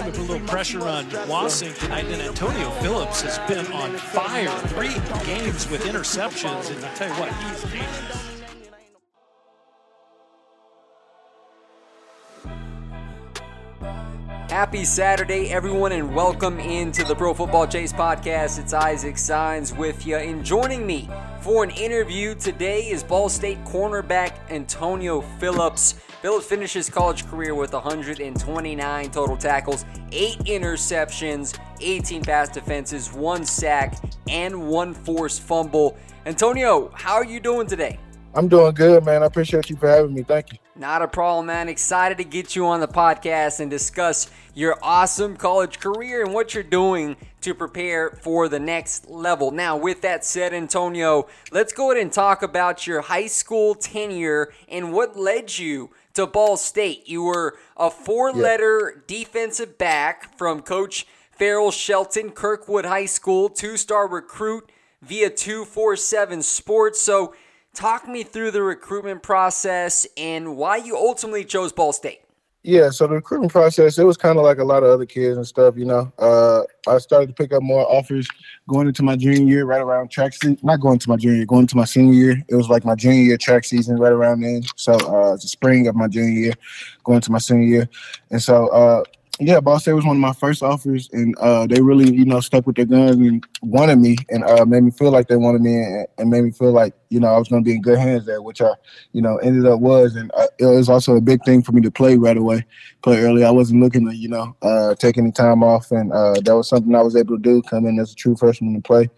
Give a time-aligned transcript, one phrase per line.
[0.00, 4.48] A little pressure on Wassink tonight, and Antonio Phillips has been on fire.
[4.68, 4.94] Three
[5.26, 7.64] games with interceptions, and I tell you what, he's.
[14.50, 18.58] Happy Saturday, everyone, and welcome into the Pro Football Chase podcast.
[18.58, 21.10] It's Isaac Signs with you, and joining me
[21.42, 25.96] for an interview today is Ball State cornerback Antonio Phillips.
[26.22, 33.44] Phillips finished his college career with 129 total tackles, 8 interceptions, 18 pass defenses, 1
[33.46, 33.96] sack,
[34.28, 35.96] and 1 forced fumble.
[36.26, 37.98] Antonio, how are you doing today?
[38.34, 39.22] I'm doing good, man.
[39.22, 40.22] I appreciate you for having me.
[40.22, 40.58] Thank you.
[40.76, 41.68] Not a problem, man.
[41.68, 46.54] Excited to get you on the podcast and discuss your awesome college career and what
[46.54, 49.50] you're doing to prepare for the next level.
[49.50, 54.52] Now, with that said, Antonio, let's go ahead and talk about your high school tenure
[54.68, 57.08] and what led you to Ball State.
[57.08, 59.02] You were a four letter yeah.
[59.06, 64.70] defensive back from Coach Farrell Shelton, Kirkwood High School, two star recruit
[65.02, 67.00] via 247 Sports.
[67.00, 67.34] So,
[67.74, 72.20] Talk me through the recruitment process and why you ultimately chose Ball State.
[72.62, 75.38] Yeah, so the recruitment process, it was kind of like a lot of other kids
[75.38, 76.12] and stuff, you know.
[76.18, 78.28] Uh, I started to pick up more offers
[78.68, 80.58] going into my junior year, right around track season.
[80.62, 82.44] Not going to my junior year, going to my senior year.
[82.48, 84.62] It was like my junior year track season right around then.
[84.76, 86.52] So uh, the spring of my junior year,
[87.04, 87.88] going to my senior year.
[88.30, 89.04] And so uh,
[89.40, 92.40] yeah, Ball State was one of my first offers, and uh, they really, you know,
[92.40, 95.62] stuck with their guns and wanted me, and uh, made me feel like they wanted
[95.62, 97.80] me, and, and made me feel like, you know, I was going to be in
[97.80, 98.72] good hands there, which I,
[99.12, 101.80] you know, ended up was, and uh, it was also a big thing for me
[101.80, 102.66] to play right away,
[103.02, 103.44] play early.
[103.44, 106.68] I wasn't looking to, you know, uh, take any time off, and uh, that was
[106.68, 109.08] something I was able to do, come in as a true freshman to play.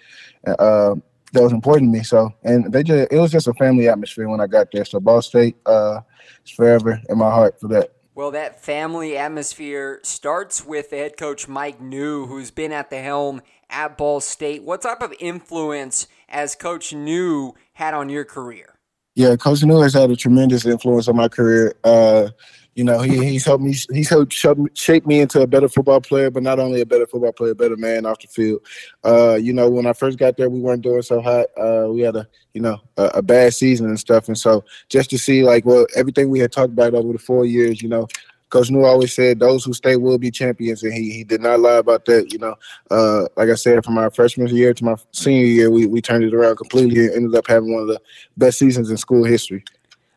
[0.46, 0.94] Uh,
[1.32, 2.04] that was important to me.
[2.04, 4.84] So, and they just, it was just a family atmosphere when I got there.
[4.84, 6.00] So, Ball State uh,
[6.44, 7.92] is forever in my heart for that.
[8.14, 13.00] Well, that family atmosphere starts with the head coach Mike Neu, who's been at the
[13.00, 13.40] helm
[13.70, 14.62] at Ball State.
[14.64, 18.71] What type of influence has Coach Neu had on your career?
[19.14, 21.74] Yeah, Coach Neu has had a tremendous influence on my career.
[21.84, 22.30] Uh,
[22.74, 23.74] you know, he, he's helped me.
[23.92, 27.32] He's helped shape me into a better football player, but not only a better football
[27.32, 28.62] player, a better man off the field.
[29.04, 31.46] Uh, you know, when I first got there, we weren't doing so hot.
[31.58, 34.26] Uh, we had a, you know, a, a, bad season and stuff.
[34.28, 37.44] And so just to see like, well, everything we had talked about over the four
[37.44, 38.08] years, you know,
[38.52, 41.60] Coach Neu always said those who stay will be champions, and he he did not
[41.60, 42.30] lie about that.
[42.34, 42.54] You know,
[42.90, 46.22] uh, like I said, from my freshman year to my senior year, we we turned
[46.22, 48.00] it around completely and ended up having one of the
[48.36, 49.64] best seasons in school history.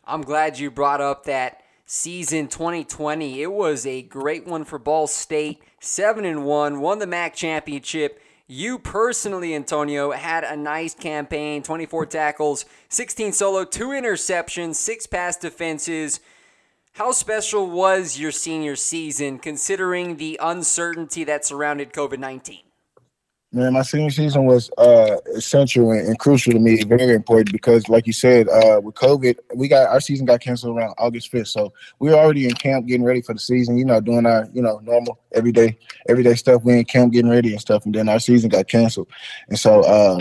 [0.04, 3.40] I'm glad you brought up that season 2020.
[3.40, 5.62] It was a great one for Ball State.
[5.80, 8.20] 7 and 1, won the MAC championship.
[8.48, 15.36] You personally, Antonio, had a nice campaign 24 tackles, 16 solo, 2 interceptions, 6 pass
[15.36, 16.20] defenses.
[16.96, 22.60] How special was your senior season considering the uncertainty that surrounded COVID 19?
[23.52, 27.86] Man, my senior season was uh, essential and, and, crucial to me, very important because,
[27.90, 31.48] like you said, uh, with COVID, we got our season got canceled around August fifth,
[31.48, 33.76] so we were already in camp getting ready for the season.
[33.76, 35.78] You know, doing our you know normal everyday
[36.08, 36.64] everyday stuff.
[36.64, 39.08] We in camp getting ready and stuff, and then our season got canceled,
[39.50, 40.18] and so uh,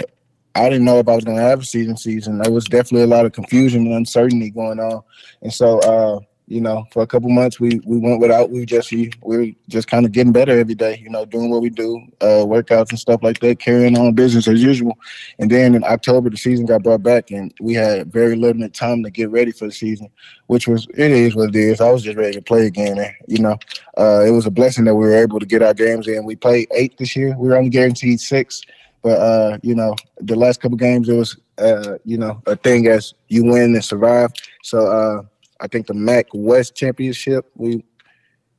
[0.56, 1.96] I didn't know if I was going to have a season.
[1.96, 5.04] Season there was definitely a lot of confusion and uncertainty going on,
[5.42, 8.52] and so uh, you know, for a couple months we we went without.
[8.52, 11.00] We just we we're just kind of getting better every day.
[11.02, 14.48] You know, doing what we do, uh, workouts and stuff like that, carrying on business
[14.48, 14.98] as usual.
[15.40, 19.04] And then in October the season got brought back, and we had very limited time
[19.04, 20.10] to get ready for the season,
[20.48, 21.82] which was it is what it is.
[21.82, 23.00] I was just ready to play again.
[23.00, 23.58] And, you know,
[23.98, 26.26] uh, it was a blessing that we were able to get our games in.
[26.26, 27.36] We played eight this year.
[27.38, 28.62] We were only guaranteed six.
[29.02, 32.88] But uh, you know, the last couple games it was uh, you know, a thing
[32.88, 34.32] as you win and survive.
[34.64, 35.22] So uh
[35.62, 37.84] I think the MAC West Championship, we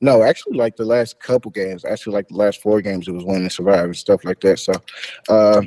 [0.00, 3.24] no, actually like the last couple games, actually like the last four games, it was
[3.24, 4.58] win and survive and stuff like that.
[4.58, 4.72] So
[5.28, 5.62] uh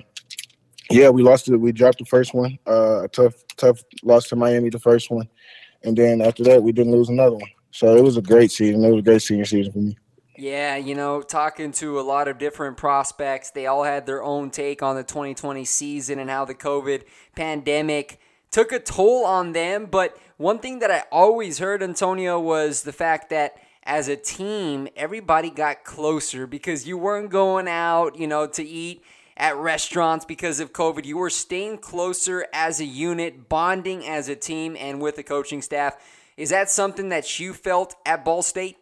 [0.91, 1.57] yeah, we lost it.
[1.57, 2.57] We dropped the first one.
[2.65, 5.29] Uh, a tough, tough loss to Miami, the first one,
[5.83, 7.49] and then after that, we didn't lose another one.
[7.71, 8.83] So it was a great season.
[8.83, 9.97] It was a great senior season for me.
[10.35, 14.51] Yeah, you know, talking to a lot of different prospects, they all had their own
[14.51, 17.03] take on the 2020 season and how the COVID
[17.35, 19.85] pandemic took a toll on them.
[19.85, 24.87] But one thing that I always heard, Antonio, was the fact that as a team,
[24.95, 29.03] everybody got closer because you weren't going out, you know, to eat
[29.35, 31.03] at restaurants because of COVID.
[31.03, 35.61] You were staying closer as a unit, bonding as a team, and with the coaching
[35.61, 35.97] staff.
[36.37, 38.77] Is that something that you felt at Ball State?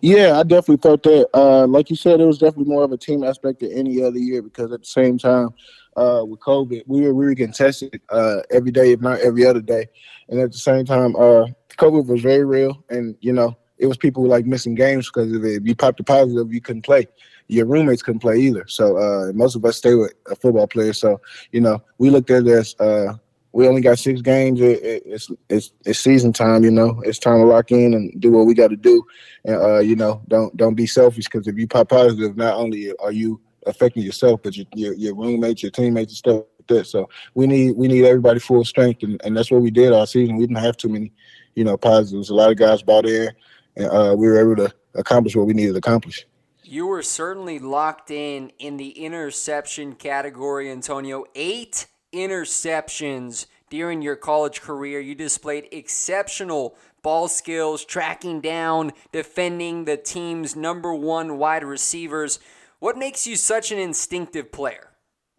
[0.00, 1.28] Yeah, I definitely felt that.
[1.34, 4.18] Uh, like you said, it was definitely more of a team aspect than any other
[4.18, 5.48] year because at the same time,
[5.96, 9.46] uh, with COVID, we were we were getting tested uh, every day, if not every
[9.46, 9.86] other day,
[10.28, 11.46] and at the same time, uh,
[11.78, 15.44] COVID was very real, and you know, it was people like missing games because it.
[15.44, 17.06] If you popped a positive, you couldn't play.
[17.48, 18.64] Your roommates couldn't play either.
[18.68, 20.92] So uh, most of us stay with a football player.
[20.92, 22.74] So you know, we looked at this.
[22.80, 23.14] uh,
[23.52, 24.60] we only got six games.
[24.60, 26.64] It, it, it's it's it's season time.
[26.64, 29.04] You know, it's time to lock in and do what we got to do.
[29.44, 32.92] And uh, you know, don't don't be selfish because if you pop positive, not only
[32.98, 36.86] are you affecting yourself, but your your, your roommates, your teammates, and stuff like that.
[36.86, 40.06] So we need we need everybody full strength, and, and that's what we did all
[40.06, 40.36] season.
[40.36, 41.12] We didn't have too many,
[41.54, 42.30] you know, positives.
[42.30, 43.30] A lot of guys bought in,
[43.76, 46.26] and uh, we were able to accomplish what we needed to accomplish.
[46.64, 51.24] You were certainly locked in in the interception category, Antonio.
[51.34, 55.00] Eight interceptions during your college career.
[55.00, 62.38] You displayed exceptional ball skills, tracking down, defending the team's number one wide receivers.
[62.82, 64.88] What makes you such an instinctive player?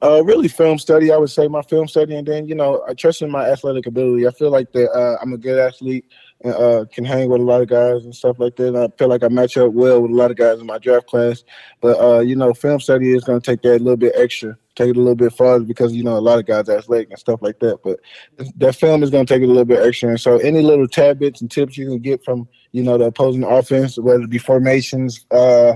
[0.01, 1.11] Uh, really, film study.
[1.11, 3.85] I would say my film study, and then you know, I trust in my athletic
[3.85, 4.25] ability.
[4.25, 6.05] I feel like that uh, I'm a good athlete
[6.45, 8.69] and uh, can hang with a lot of guys and stuff like that.
[8.69, 10.77] And I feel like I match up well with a lot of guys in my
[10.77, 11.43] draft class.
[11.81, 14.57] But uh, you know, film study is going to take that a little bit extra
[14.75, 17.09] take it a little bit farther because you know a lot of guys are athletic
[17.09, 17.79] and stuff like that.
[17.83, 17.99] But
[18.55, 20.09] that film is going to take it a little bit extra.
[20.09, 23.43] And so any little tidbits and tips you can get from you know the opposing
[23.43, 25.73] offense, whether it be formations, uh,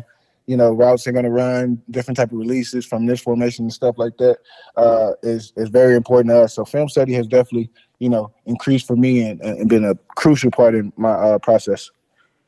[0.48, 3.74] you know routes they're going to run, different type of releases from this formation and
[3.74, 4.38] stuff like that,
[4.78, 6.56] uh, is is very important to us.
[6.56, 10.50] So film study has definitely you know increased for me and, and been a crucial
[10.50, 11.92] part in my uh, process.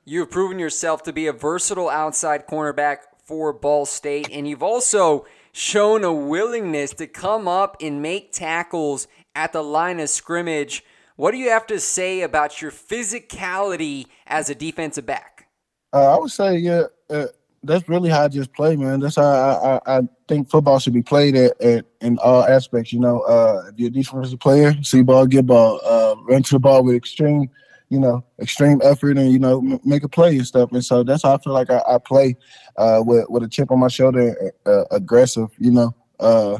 [0.05, 4.63] You have proven yourself to be a versatile outside cornerback for Ball State, and you've
[4.63, 10.83] also shown a willingness to come up and make tackles at the line of scrimmage.
[11.15, 15.49] What do you have to say about your physicality as a defensive back?
[15.91, 17.25] Uh, I would say, yeah, uh,
[17.63, 18.99] that's really how I just play, man.
[18.99, 22.93] That's how I, I, I think football should be played at, at, in all aspects.
[22.93, 26.55] You know, uh, if you're a defensive player, see ball, get ball, uh, run to
[26.55, 27.49] the ball with extreme
[27.89, 30.71] you know, extreme effort and, you know, m- make a play and stuff.
[30.71, 32.37] And so that's how I feel like I, I play
[32.77, 35.95] uh, with, with a chip on my shoulder, uh, aggressive, you know.
[36.19, 36.59] Uh,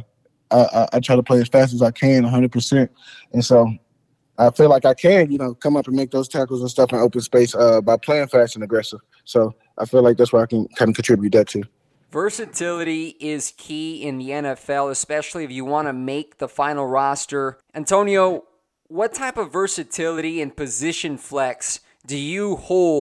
[0.51, 2.89] I, I, try to play as fast as I can, 100%.
[3.33, 3.71] And so
[4.39, 6.93] I feel like I can, you know, come up and make those tackles and stuff
[6.93, 9.01] in open space uh, by playing fast and aggressive.
[9.25, 11.63] So I feel like that's where I can kind of contribute that to.
[12.11, 17.59] Versatility is key in the NFL, especially if you want to make the final roster.
[17.75, 18.45] Antonio,
[18.87, 23.01] what type of versatility and position flex do you hold?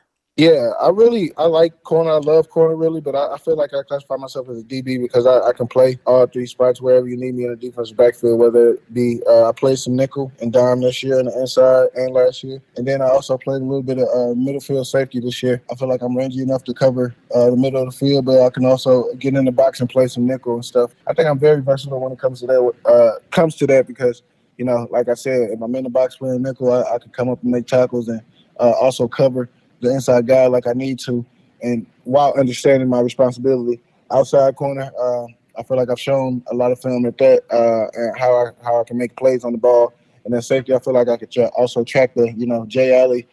[0.37, 2.11] Yeah, I really I like corner.
[2.11, 5.01] I love corner really, but I, I feel like I classify myself as a DB
[5.01, 7.97] because I, I, can play all three spots wherever you need me in the defensive
[7.97, 8.39] backfield.
[8.39, 11.89] Whether it be uh, I played some nickel and dime this year on the inside
[11.95, 14.87] and last year, and then I also played a little bit of uh, middle field
[14.87, 15.61] safety this year.
[15.69, 18.41] I feel like I'm rangy enough to cover uh, the middle of the field, but
[18.41, 20.95] I can also get in the box and play some nickel and stuff.
[21.07, 22.73] I think I'm very versatile when it comes to that.
[22.85, 24.23] Uh, comes to that because
[24.57, 27.11] you know, like I said, if I'm in the box playing nickel, I, I can
[27.11, 28.21] come up and make tackles and
[28.61, 29.49] uh, also cover
[29.81, 31.25] the inside guy like I need to,
[31.61, 33.81] and while understanding my responsibility.
[34.11, 35.25] Outside corner, uh,
[35.57, 38.51] I feel like I've shown a lot of film at that uh, and how I
[38.63, 39.93] how I can make plays on the ball.
[40.25, 42.99] And then safety, I feel like I could tra- also track the you know Jay
[43.01, 43.27] Alley,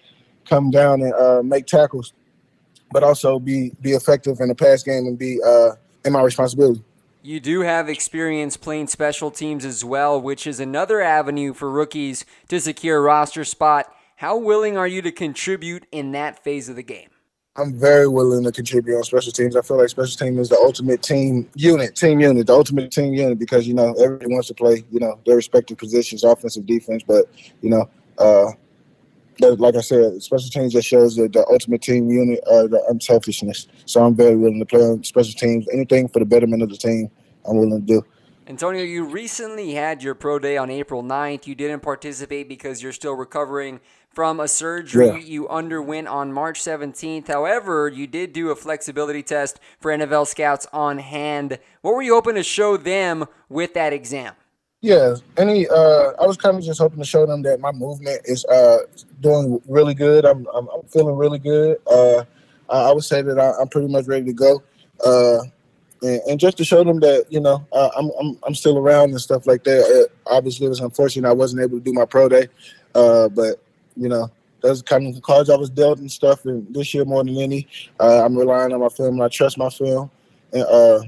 [0.47, 2.13] come down and uh, make tackles,
[2.93, 5.73] but also be be effective in the pass game and be uh,
[6.05, 6.83] in my responsibility.
[7.23, 12.25] You do have experience playing special teams as well, which is another avenue for rookies
[12.49, 13.93] to secure roster spot.
[14.19, 17.11] How willing are you to contribute in that phase of the game?
[17.55, 19.55] I'm very willing to contribute on special teams.
[19.55, 23.15] I feel like special team is the ultimate team unit, team unit, the ultimate team
[23.15, 27.05] unit because you know everybody wants to play, you know, their respective positions, offensive, defense.
[27.07, 27.27] But
[27.63, 28.51] you know, uh,
[29.39, 33.69] like I said, special teams just shows that the ultimate team unit, uh, the unselfishness.
[33.87, 35.69] So I'm very willing to play on special teams.
[35.73, 37.09] Anything for the betterment of the team,
[37.45, 38.05] I'm willing to do.
[38.49, 41.47] Antonio, you recently had your pro day on April 9th.
[41.47, 43.79] You didn't participate because you're still recovering
[44.11, 45.17] from a surgery yeah.
[45.19, 47.29] you underwent on March 17th.
[47.29, 51.59] However, you did do a flexibility test for NFL scouts on hand.
[51.83, 54.35] What were you hoping to show them with that exam?
[54.81, 55.67] Yeah, any.
[55.67, 58.79] Uh, I was kind of just hoping to show them that my movement is uh,
[59.21, 60.25] doing really good.
[60.25, 61.79] I'm, I'm, I'm feeling really good.
[61.91, 62.25] Uh,
[62.71, 64.63] I, I, would say that I, am pretty much ready to go,
[65.05, 65.41] uh,
[66.03, 69.11] and, and, just to show them that you know uh, I'm, I'm I'm still around
[69.11, 70.09] and stuff like that.
[70.27, 72.47] Uh, obviously, it was unfortunate I wasn't able to do my pro day,
[72.93, 73.61] but
[73.99, 74.31] you know,
[74.63, 76.45] that's kind of the cards I was dealt and stuff.
[76.45, 77.67] And this year more than any,
[78.01, 80.11] uh, I'm relying on my film and I trust my film.
[80.53, 81.01] And, uh,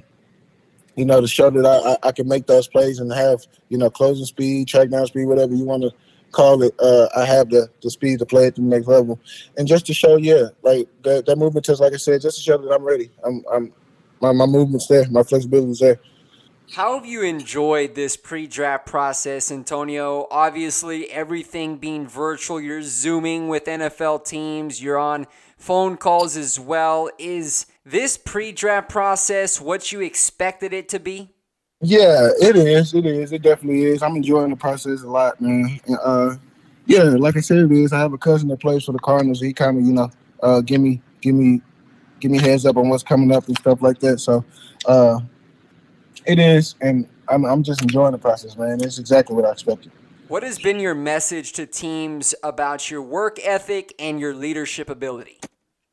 [0.97, 3.79] you know, to show that I, I, I, can make those plays and have, you
[3.79, 5.93] know, closing speed, track down speed, whatever you want to
[6.33, 6.75] call it.
[6.79, 9.19] Uh, I have the, the speed to play it at the next level.
[9.57, 12.43] And just to show, yeah, like that, that movement test, like I said, just to
[12.43, 13.11] show that I'm ready.
[13.25, 13.73] I'm, I'm,
[14.21, 15.99] my, my movement's there, my flexibility's there.
[16.73, 20.29] How have you enjoyed this pre draft process, Antonio?
[20.31, 27.11] Obviously, everything being virtual, you're Zooming with NFL teams, you're on phone calls as well.
[27.19, 31.31] Is this pre draft process what you expected it to be?
[31.81, 32.95] Yeah, it is.
[32.95, 33.33] It is.
[33.33, 34.01] It definitely is.
[34.01, 35.81] I'm enjoying the process a lot, man.
[36.05, 36.37] Uh,
[36.87, 37.93] yeah, like I said, it is.
[37.93, 39.41] I have a cousin that plays for the Cardinals.
[39.41, 40.11] He kind of, you know,
[40.41, 41.63] uh, give me, give me,
[42.21, 44.21] give me heads up on what's coming up and stuff like that.
[44.21, 44.45] So,
[44.87, 45.19] uh,
[46.27, 48.79] it is, and I'm I'm just enjoying the process, man.
[48.83, 49.93] It's exactly what I expected.
[50.29, 55.41] What has been your message to teams about your work ethic and your leadership ability?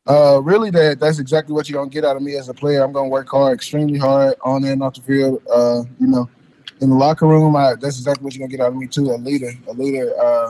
[0.08, 2.84] Uh, really, that that's exactly what you're gonna get out of me as a player.
[2.84, 5.42] I'm gonna work hard, extremely hard, on and off the field.
[5.52, 6.30] Uh, you know,
[6.82, 9.12] in the locker room, I, that's exactly what you're gonna get out of me too.
[9.12, 10.50] A leader, a leader, uh,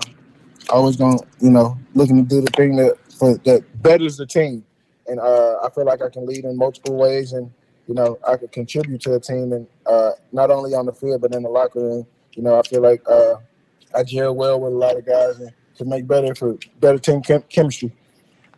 [0.70, 4.64] always gonna, you know, looking to do the thing that for that betters the team.
[5.08, 7.50] And uh, I feel like I can lead in multiple ways, and
[7.88, 11.22] you know, I could contribute to a team and uh, not only on the field
[11.22, 12.08] but in the locker room.
[12.34, 13.36] You know, I feel like uh,
[13.96, 17.22] I gel well with a lot of guys and can make better for better team
[17.22, 17.92] chem- chemistry.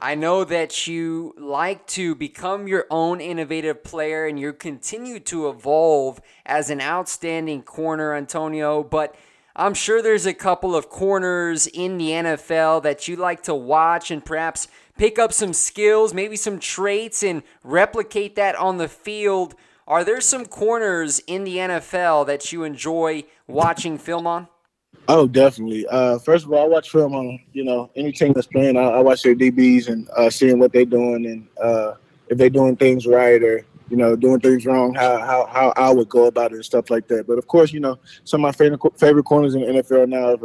[0.02, 5.50] I know that you like to become your own innovative player and you continue to
[5.50, 9.14] evolve as an outstanding corner, Antonio, but
[9.58, 14.10] I'm sure there's a couple of corners in the NFL that you like to watch
[14.10, 19.56] and perhaps pick up some skills, maybe some traits, and replicate that on the field.
[19.88, 24.50] Are there some corners in the NFL that you enjoy watching film on?
[25.08, 25.88] Oh, definitely.
[25.88, 28.78] Uh, first of all, I watch film on you know any team that's playing.
[28.78, 31.94] I, I watch their DBs and uh, seeing what they're doing and uh,
[32.28, 35.92] if they're doing things right or you know doing things wrong, how how how I
[35.92, 37.26] would go about it and stuff like that.
[37.26, 40.36] But of course, you know some of my favorite favorite corners in the NFL now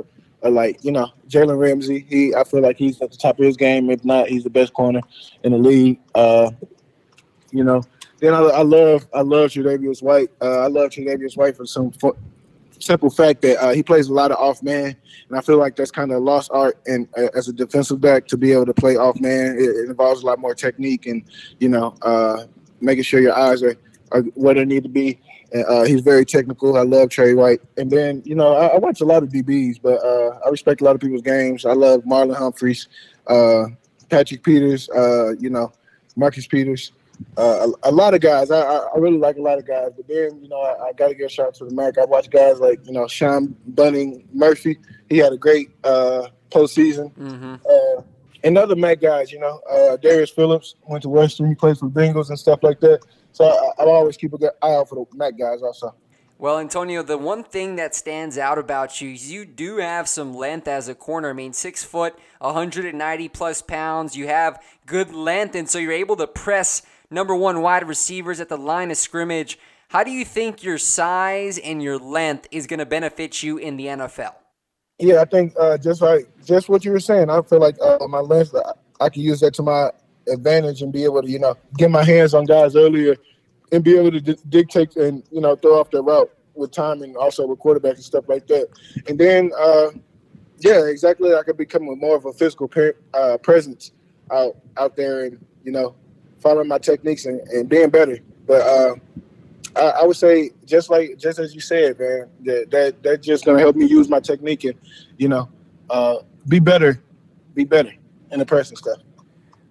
[0.49, 2.07] like you know Jalen Ramsey.
[2.09, 3.91] He I feel like he's at the top of his game.
[3.91, 5.01] If not, he's the best corner
[5.43, 6.01] in the league.
[6.15, 6.51] Uh,
[7.51, 7.83] you know.
[8.21, 10.31] Then I, I love I love Tre'Davious White.
[10.41, 12.17] Uh, I love Tre'Davious White for some for,
[12.79, 14.97] simple fact that uh, he plays a lot of off man,
[15.29, 16.79] and I feel like that's kind of lost art.
[16.87, 19.91] And uh, as a defensive back, to be able to play off man, it, it
[19.91, 21.25] involves a lot more technique and
[21.61, 22.45] you know uh,
[22.81, 23.77] making sure your eyes are,
[24.13, 25.21] are where they need to be.
[25.53, 26.77] And, uh, he's very technical.
[26.77, 27.61] I love Trey White.
[27.77, 30.81] And then you know I, I watch a lot of DBs, but uh, I respect
[30.81, 31.65] a lot of people's games.
[31.65, 32.89] I love Marlon Humphreys,
[33.27, 33.67] uh,
[34.09, 34.89] Patrick Peters,
[35.41, 35.73] you know
[36.17, 36.93] Marcus Peters
[37.37, 38.51] uh, a, a, lot of guys.
[38.51, 41.09] I, I really like a lot of guys, but then you know I, I got
[41.09, 41.99] to give a shout out to the MAC.
[41.99, 44.79] I watch guys like you know Sean Bunning Murphy.
[45.09, 47.13] He had a great uh, postseason.
[47.15, 47.55] Mm-hmm.
[47.69, 48.03] Uh,
[48.43, 51.49] and other MAC guys, you know, uh, Darius Phillips went to Western.
[51.49, 53.01] He plays for Bengals and stuff like that.
[53.35, 55.95] So I, I always keep a good eye out for the MAC guys also.
[56.39, 60.35] Well, Antonio, the one thing that stands out about you is you do have some
[60.35, 61.31] length as a corner.
[61.31, 64.17] I mean, six foot, 190 plus pounds.
[64.17, 68.49] You have good length, and so you're able to press number one wide receivers at
[68.49, 69.59] the line of scrimmage.
[69.89, 73.77] How do you think your size and your length is going to benefit you in
[73.77, 74.35] the NFL?
[74.99, 77.99] Yeah, I think uh, just like just what you were saying, I feel like uh,
[78.09, 79.91] my length, I, I can use that to my
[80.29, 83.17] advantage and be able to, you know, get my hands on guys earlier
[83.73, 87.17] and be able to di- dictate and you know throw off the route with timing,
[87.17, 88.69] also with quarterback and stuff like that.
[89.09, 89.89] And then, uh,
[90.59, 92.71] yeah, exactly, I could become more of a physical
[93.13, 93.93] uh, presence
[94.31, 95.95] out out there and you know
[96.41, 98.19] following my techniques and, and being better.
[98.47, 98.95] But uh,
[99.77, 103.45] I, I, would say just like just as you said, man, that that that's just
[103.45, 104.75] gonna help me use my technique and
[105.19, 105.49] you know
[105.91, 107.03] uh, be better,
[107.55, 107.93] be better
[108.31, 108.99] in the pressing stuff.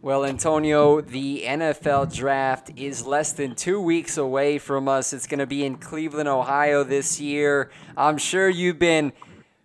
[0.04, 5.14] Well, Antonio, the NFL draft is less than two weeks away from us.
[5.14, 7.72] It's going to be in Cleveland, Ohio this year.
[7.96, 9.14] I'm sure you've been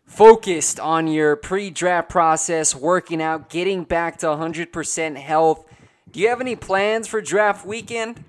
[0.06, 5.66] focused on your pre draft process, working out, getting back to 100% health.
[6.12, 8.22] Do you have any plans for draft weekend?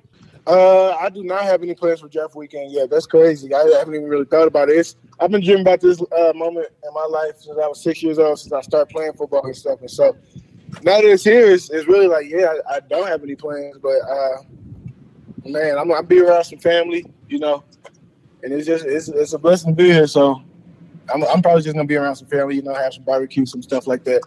[0.47, 2.89] Uh, I do not have any plans for draft weekend yet.
[2.89, 3.53] That's crazy.
[3.53, 4.79] I haven't even really thought about it.
[4.79, 8.01] It's, I've been dreaming about this uh, moment in my life since I was six
[8.01, 9.81] years old, since I started playing football and stuff.
[9.81, 10.17] And so
[10.83, 13.77] now that it's here, it's, it's really like, yeah, I, I, don't have any plans,
[13.81, 14.37] but uh,
[15.45, 17.63] man, I'm I'm be around some family, you know,
[18.43, 20.07] and it's just it's it's a blessing to be here.
[20.07, 20.41] So
[21.13, 23.61] I'm I'm probably just gonna be around some family, you know, have some barbecue, some
[23.61, 24.21] stuff like that.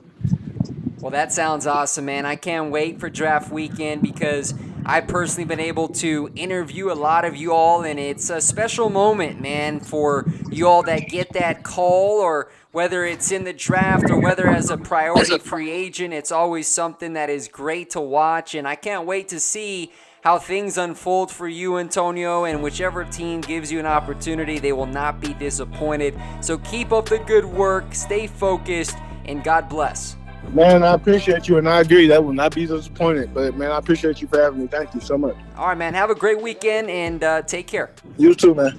[1.01, 2.27] Well, that sounds awesome, man.
[2.27, 7.25] I can't wait for draft weekend because I've personally been able to interview a lot
[7.25, 11.63] of you all, and it's a special moment, man, for you all that get that
[11.65, 16.33] call or whether it's in the draft or whether as a priority free agent, it's
[16.33, 18.55] always something that is great to watch.
[18.55, 23.41] And I can't wait to see how things unfold for you, Antonio, and whichever team
[23.41, 26.19] gives you an opportunity, they will not be disappointed.
[26.41, 30.17] So keep up the good work, stay focused, and God bless.
[30.51, 33.35] Man, I appreciate you, and I agree that will not be disappointed.
[33.35, 34.67] But man, I appreciate you for having me.
[34.67, 35.37] Thank you so much.
[35.57, 35.95] All right, man.
[35.95, 37.91] Have a great weekend and uh, take care.
[38.19, 38.79] You too, man.